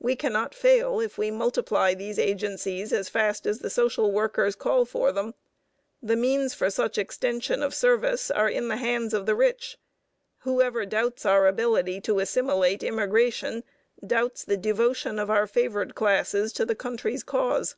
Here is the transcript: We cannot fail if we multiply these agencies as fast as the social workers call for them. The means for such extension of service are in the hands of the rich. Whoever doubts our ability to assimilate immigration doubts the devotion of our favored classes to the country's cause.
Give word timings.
We 0.00 0.16
cannot 0.16 0.52
fail 0.52 0.98
if 0.98 1.16
we 1.16 1.30
multiply 1.30 1.94
these 1.94 2.18
agencies 2.18 2.92
as 2.92 3.08
fast 3.08 3.46
as 3.46 3.60
the 3.60 3.70
social 3.70 4.10
workers 4.10 4.56
call 4.56 4.84
for 4.84 5.12
them. 5.12 5.34
The 6.02 6.16
means 6.16 6.54
for 6.54 6.70
such 6.70 6.98
extension 6.98 7.62
of 7.62 7.72
service 7.72 8.32
are 8.32 8.48
in 8.50 8.66
the 8.66 8.78
hands 8.78 9.14
of 9.14 9.26
the 9.26 9.36
rich. 9.36 9.78
Whoever 10.38 10.84
doubts 10.86 11.24
our 11.24 11.46
ability 11.46 12.00
to 12.00 12.18
assimilate 12.18 12.82
immigration 12.82 13.62
doubts 14.04 14.44
the 14.44 14.56
devotion 14.56 15.20
of 15.20 15.30
our 15.30 15.46
favored 15.46 15.94
classes 15.94 16.52
to 16.54 16.66
the 16.66 16.74
country's 16.74 17.22
cause. 17.22 17.76